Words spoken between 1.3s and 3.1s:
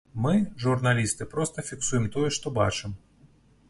проста фіксуем тое, што бачым.